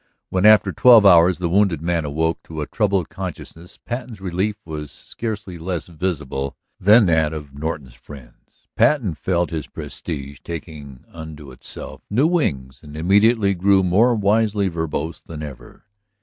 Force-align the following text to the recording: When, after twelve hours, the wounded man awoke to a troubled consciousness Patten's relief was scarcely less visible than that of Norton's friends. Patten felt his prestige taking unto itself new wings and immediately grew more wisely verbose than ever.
When, 0.29 0.47
after 0.47 0.71
twelve 0.71 1.05
hours, 1.05 1.37
the 1.37 1.47
wounded 1.47 1.79
man 1.79 2.05
awoke 2.05 2.41
to 2.45 2.61
a 2.61 2.65
troubled 2.65 3.09
consciousness 3.09 3.77
Patten's 3.77 4.19
relief 4.19 4.55
was 4.65 4.91
scarcely 4.91 5.59
less 5.59 5.85
visible 5.85 6.57
than 6.79 7.05
that 7.05 7.33
of 7.33 7.53
Norton's 7.53 7.93
friends. 7.93 8.67
Patten 8.75 9.13
felt 9.13 9.51
his 9.51 9.67
prestige 9.67 10.39
taking 10.43 11.05
unto 11.13 11.51
itself 11.51 12.01
new 12.09 12.25
wings 12.25 12.81
and 12.81 12.97
immediately 12.97 13.53
grew 13.53 13.83
more 13.83 14.15
wisely 14.15 14.69
verbose 14.69 15.19
than 15.23 15.43
ever. 15.43 15.83